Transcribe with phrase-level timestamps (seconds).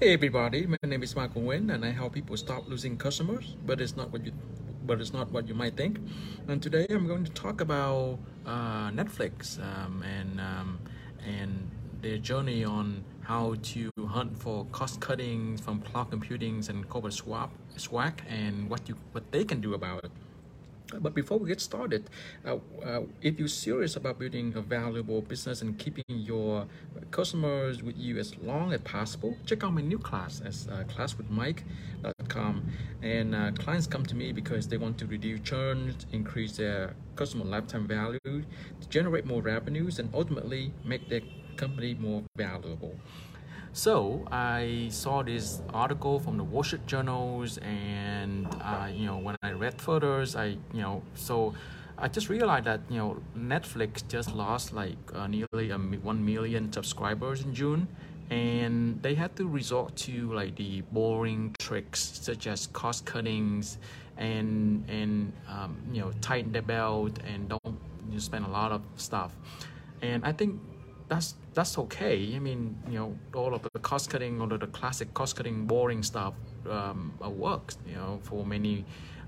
[0.00, 3.80] Hey everybody, my name is Michael Nguyen and I help people stop losing customers, but
[3.80, 4.30] it's not what you
[4.86, 5.98] but it's not what you might think.
[6.46, 10.78] And today I'm going to talk about uh, Netflix um, and um,
[11.26, 11.68] and
[12.00, 17.50] their journey on how to hunt for cost cutting from cloud computing and corporate swap
[17.76, 20.12] swag and what you what they can do about it.
[20.96, 22.08] But before we get started,
[22.46, 26.66] uh, uh, if you're serious about building a valuable business and keeping your
[27.10, 32.62] customers with you as long as possible, check out my new class as uh, classwithmike.com.
[33.02, 37.44] And uh, clients come to me because they want to reduce churn, increase their customer
[37.44, 41.20] lifetime value, to generate more revenues, and ultimately make their
[41.56, 42.94] company more valuable.
[43.78, 49.36] So I saw this article from the Wall Street journals, and uh, you know when
[49.40, 51.54] I read further, I you know so
[51.96, 56.72] I just realized that you know Netflix just lost like uh, nearly a one million
[56.72, 57.86] subscribers in June,
[58.30, 63.78] and they had to resort to like the boring tricks such as cost cuttings
[64.16, 68.72] and and um, you know tighten the belt and don't you know, spend a lot
[68.72, 69.36] of stuff,
[70.02, 70.58] and I think
[71.08, 72.36] that's that's okay.
[72.36, 75.66] I mean, you know, all of the cost cutting, all of the classic cost cutting,
[75.66, 76.34] boring stuff
[76.70, 77.78] um, uh, works.
[77.84, 78.84] You know, for many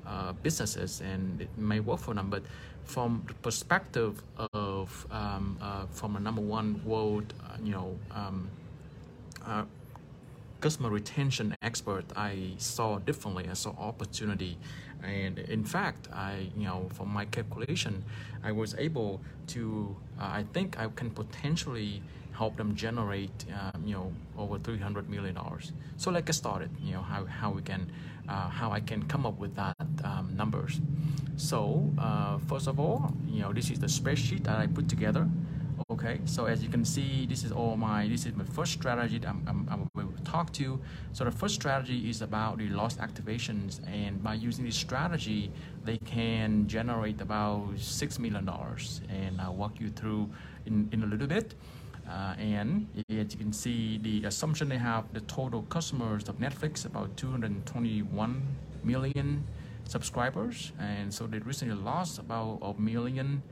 [0.06, 2.30] uh, businesses, and it may work for them.
[2.30, 2.44] But
[2.84, 4.22] from the perspective
[4.52, 8.48] of um, uh, from a number one world, uh, you know, um,
[9.44, 9.64] uh,
[10.60, 13.48] customer retention expert, I saw differently.
[13.50, 14.58] I saw opportunity,
[15.02, 18.04] and in fact, I you know from my calculation,
[18.44, 19.96] I was able to.
[20.20, 25.34] Uh, I think I can potentially help them generate um, you know over 300 million
[25.34, 25.72] dollars.
[25.96, 26.70] So let's get started.
[26.80, 27.90] You know how how we can
[28.28, 30.80] uh, how I can come up with that um, numbers.
[31.36, 35.26] So uh, first of all, you know this is the spreadsheet that I put together
[35.90, 39.20] okay so as you can see this is all my this is my first strategy
[39.26, 39.89] I'm, I'm, I'm
[40.30, 40.78] talk to
[41.12, 45.50] so the first strategy is about the lost activations and by using this strategy
[45.84, 49.00] they can generate about six million dollars.
[49.08, 50.28] And I'll walk you through
[50.66, 51.54] in, in a little bit.
[52.08, 56.84] Uh, and as you can see the assumption they have the total customers of Netflix
[56.84, 58.42] about 221
[58.84, 59.44] million
[59.84, 60.72] subscribers.
[60.78, 63.42] And so they recently lost about a million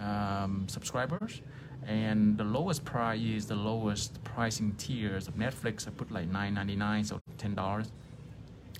[0.00, 1.42] um, subscribers
[1.86, 5.86] and the lowest price is the lowest pricing tiers of Netflix.
[5.86, 7.90] I put like $9.99, so $10.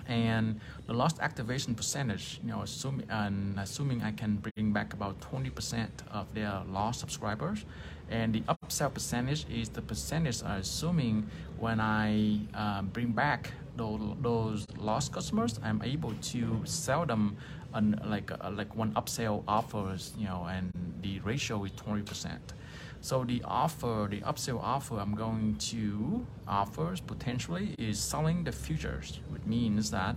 [0.06, 5.20] And the lost activation percentage, you know, assuming, and assuming I can bring back about
[5.20, 7.64] 20% of their lost subscribers.
[8.10, 14.00] And the upsell percentage is the percentage I'm assuming when I uh, bring back those,
[14.20, 17.36] those lost customers, I'm able to sell them
[17.72, 20.72] on like uh, like one upsell offers, you know, and
[21.02, 22.36] the ratio is 20%.
[23.00, 29.20] So the offer, the upsell offer I'm going to offer potentially is selling the futures,
[29.30, 30.16] which means that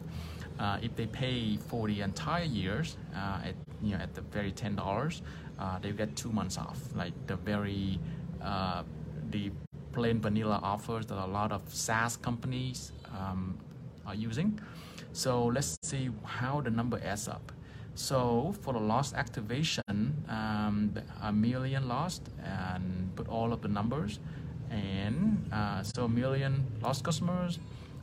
[0.60, 4.52] uh, if they pay for the entire years uh, at you know at the very
[4.52, 5.22] ten dollars,
[5.60, 6.80] uh, they get two months off.
[6.94, 8.00] Like the very
[8.42, 8.84] uh,
[9.32, 9.52] the
[9.94, 13.58] plain vanilla offers that a lot of SaaS companies um,
[14.06, 14.60] are using.
[15.14, 17.52] So let's see how the number adds up.
[17.96, 19.84] So for the lost activation,
[20.28, 24.20] um, a million lost and put all of the numbers.
[24.72, 27.60] And uh, so a million lost customers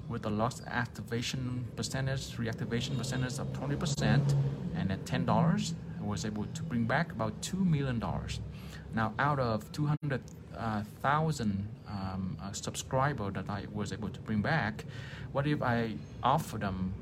[0.08, 4.34] with a lost activation percentage, reactivation percentage of 20%.
[4.76, 8.02] And at $10, I was able to bring back about $2 million.
[8.94, 14.84] Now out of 200,000 uh, um, uh, subscriber that I was able to bring back,
[15.32, 16.94] what if I offer them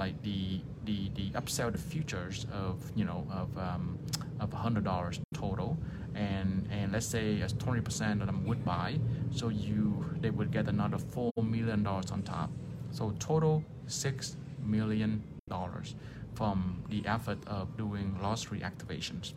[0.00, 3.98] like the the the upsell the futures of you know of um,
[4.40, 5.76] of hundred dollars total,
[6.14, 8.98] and and let's say as twenty percent of them would buy,
[9.30, 12.50] so you they would get another four million dollars on top,
[12.90, 15.94] so total six million dollars
[16.34, 19.34] from the effort of doing loss reactivations.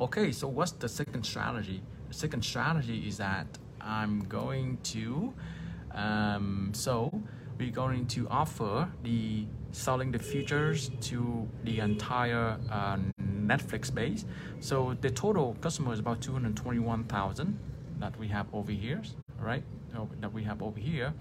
[0.00, 1.80] Okay, so what's the second strategy?
[2.08, 3.46] The second strategy is that
[3.80, 5.32] I'm going to
[5.94, 7.22] um, so
[7.58, 14.24] we're going to offer the selling the futures to the entire uh, Netflix base.
[14.60, 17.58] So the total customer is about 221,000
[17.98, 19.02] that we have over here,
[19.40, 19.62] right?
[20.20, 21.14] That we have over here,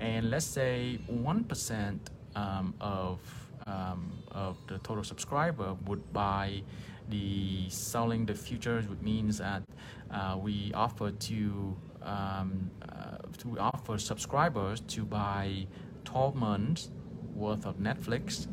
[0.00, 3.20] and let's say one percent um, of
[3.66, 6.62] um, of the total subscriber would buy
[7.08, 9.62] the selling the futures, which means that
[10.10, 11.76] uh, we offer to
[12.06, 15.66] um, uh, to offer subscribers to buy
[16.04, 16.90] 12 months
[17.34, 18.46] worth of Netflix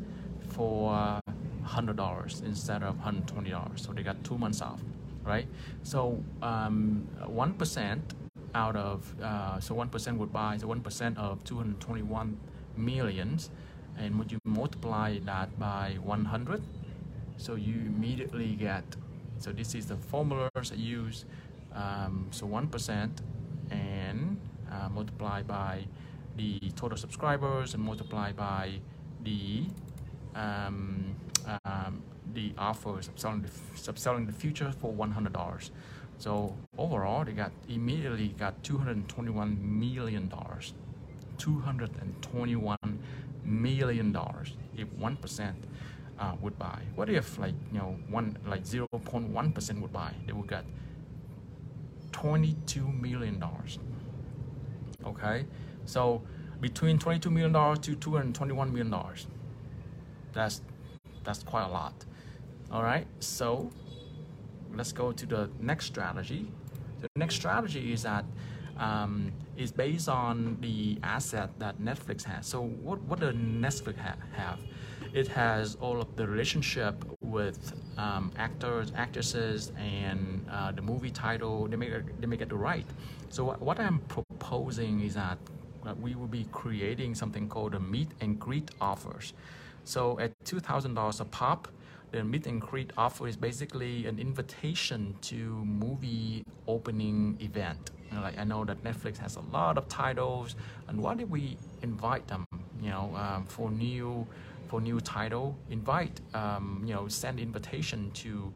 [0.48, 1.20] for
[1.66, 3.78] $100 instead of $120.
[3.78, 4.82] So they got two months off,
[5.24, 5.46] right?
[5.82, 8.00] So um, 1%
[8.54, 12.36] out of uh, so one percent would buy so one percent of 221
[12.76, 13.50] millions,
[13.98, 16.62] and would you multiply that by 100,
[17.36, 18.84] so you immediately get.
[19.38, 21.24] So this is the formulas I use.
[21.74, 23.33] Um, so one percent and
[24.74, 25.84] uh, multiply by
[26.36, 28.72] the total subscribers and multiply by
[29.22, 29.64] the
[30.34, 31.14] um,
[31.64, 35.70] um, the offers of selling the, selling the future for $100.
[36.18, 40.74] So overall, they got immediately got 221 million dollars.
[41.38, 42.78] 221
[43.44, 45.56] million dollars if one percent
[46.18, 46.80] uh, would buy.
[46.94, 50.14] What if like you know one like 0.1 percent would buy?
[50.26, 50.64] They would get
[52.12, 53.78] 22 million dollars.
[55.06, 55.46] Okay,
[55.84, 56.22] so
[56.60, 59.26] between 22 million dollars to 221 million dollars.
[60.32, 60.62] That's
[61.22, 62.04] that's quite a lot.
[62.70, 63.70] All right, so
[64.74, 66.50] let's go to the next strategy.
[67.00, 68.24] The next strategy is that
[68.78, 72.46] um, is based on the asset that Netflix has.
[72.46, 74.58] So what what does Netflix ha- have?
[75.12, 77.58] It has all of the relationship with
[77.98, 81.56] um, actors, actresses, and uh, the movie title.
[81.70, 82.86] They make it, they make it right.
[83.28, 85.38] So what, I'm proposing is that
[86.00, 89.26] we will be creating something called a meet and greet offers.
[89.84, 91.68] So at two thousand dollars a pop,
[92.12, 95.36] the meet and greet offer is basically an invitation to
[95.84, 97.90] movie opening event.
[98.08, 100.56] You know, like I know that Netflix has a lot of titles,
[100.88, 102.46] and why did we invite them?
[102.80, 104.26] You know, um, for new
[104.68, 108.52] for new title, invite um, you know send invitation to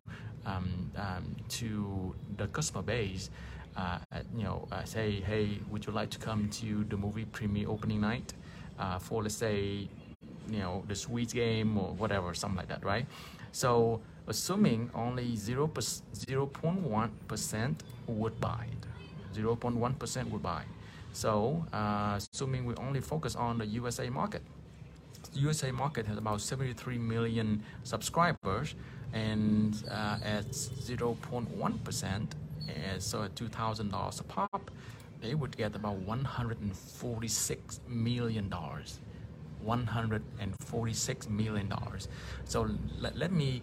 [0.46, 3.31] um, um to the customer base.
[3.76, 3.99] Uh,
[4.37, 8.00] you know, uh, say, hey, would you like to come to the movie premiere opening
[8.00, 8.34] night
[8.78, 9.88] uh, for let's say
[10.50, 13.06] you know the Squid Game or whatever, something like that, right?
[13.52, 20.64] So assuming only 0 0.1 percent would buy it, 0.1 percent would buy.
[21.12, 24.43] So uh, assuming we only focus on the USA market,
[25.34, 28.75] USA market has about 73 million subscribers,
[29.12, 32.34] and uh, at 0.1 percent,
[32.98, 34.70] so at $2,000 a pop,
[35.20, 39.00] they would get about 146 million dollars
[39.62, 42.08] 146 million dollars.
[42.44, 42.70] So
[43.00, 43.62] let, let me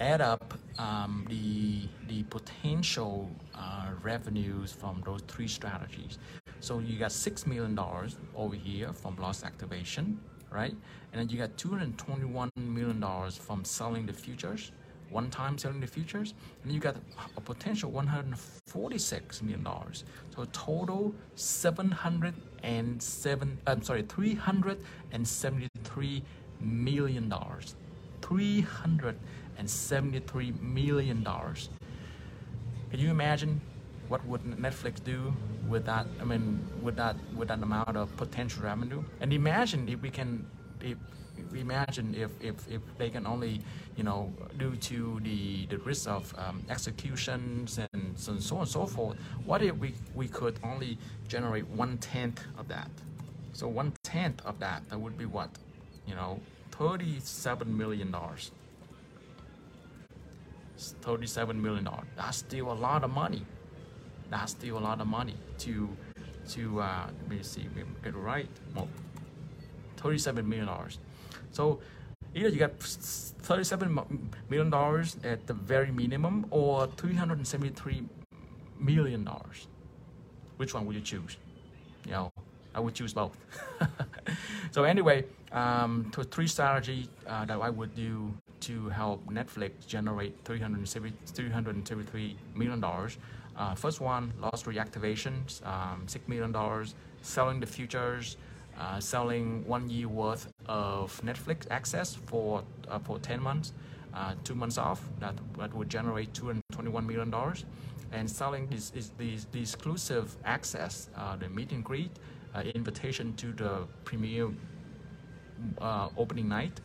[0.00, 6.18] add up um, the the potential uh, revenues from those three strategies.
[6.60, 10.20] So you got six million dollars over here from loss activation,
[10.50, 10.74] right?
[11.12, 14.72] And then you got 221 million dollars from selling the futures
[15.10, 16.96] one time selling the futures, and you got
[17.36, 20.04] a potential 146 million dollars.
[20.34, 23.58] So total 707.
[23.66, 26.22] I'm sorry, 373
[26.60, 27.74] million dollars.
[28.22, 31.68] 373 million dollars.
[32.90, 33.60] Can you imagine
[34.08, 35.32] what would Netflix do
[35.68, 36.06] with that?
[36.20, 39.02] I mean, with that with that amount of potential revenue?
[39.20, 40.46] And imagine if we can,
[40.80, 40.96] if
[41.54, 43.60] imagine if, if, if they can only,
[43.96, 48.62] you know, due to the, the risk of um, executions and so, and so on
[48.62, 52.90] and so forth, what if we, we could only generate one tenth of that?
[53.52, 55.50] So one tenth of that, that would be what?
[56.06, 56.40] You know,
[56.72, 58.14] $37 million.
[60.78, 61.88] $37 million.
[62.16, 63.44] That's still a lot of money.
[64.30, 65.88] That's still a lot of money to,
[66.50, 67.66] to uh, let me see,
[68.02, 68.48] get right.
[68.74, 68.88] Well,
[69.96, 70.68] $37 million.
[71.50, 71.80] So
[72.34, 73.98] either you got 37
[74.50, 78.04] million dollars at the very minimum or 373
[78.78, 79.66] million dollars.
[80.56, 81.36] Which one would you choose?
[82.04, 82.32] You know,
[82.74, 83.36] I would choose both.
[84.70, 92.36] so anyway, um, three strategy uh, that I would do to help Netflix generate 373
[92.54, 93.18] million dollars.
[93.58, 98.36] Uh, first one, loss reactivations, um, six million dollars, selling the futures,
[98.78, 103.72] uh, selling one year worth of Netflix access for uh, for 10 months,
[104.14, 105.02] uh, two months off.
[105.18, 107.64] That that would generate 221 million dollars,
[108.12, 112.12] and selling this is the, the exclusive access, uh, the meet and greet,
[112.54, 114.50] uh, invitation to the premiere
[116.16, 116.80] opening night,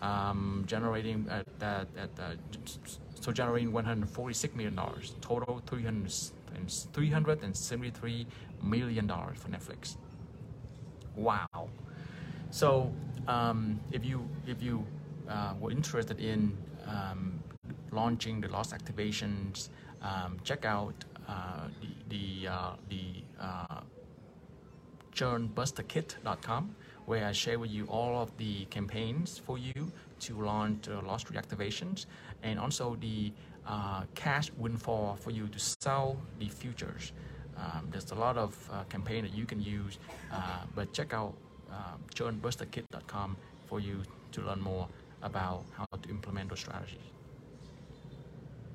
[0.00, 2.10] um, generating at that at,
[3.24, 6.12] so generating 146 million dollars total 300
[6.92, 8.26] 373
[8.62, 9.96] million dollars for Netflix.
[11.16, 11.70] Wow.
[12.50, 12.92] So
[13.26, 14.84] um, if you if you
[15.26, 16.54] uh, were interested in
[16.86, 17.42] um,
[17.92, 19.70] launching the loss activations,
[20.02, 20.94] um, check out
[21.26, 21.92] uh, the
[22.42, 23.04] the uh, the
[23.40, 23.80] uh,
[25.14, 26.76] churnbusterkit.com
[27.06, 31.24] where I share with you all of the campaigns for you to launch uh, loss
[31.24, 32.06] reactivations
[32.42, 33.32] and also the
[33.66, 37.12] uh, cash windfall for you to sell the futures
[37.56, 39.98] Um, there's a lot of uh, campaign that you can use,
[40.32, 41.34] uh, but check out
[41.70, 44.88] uh, churnbusterkit.com for you to learn more
[45.22, 46.98] about how to implement those strategies.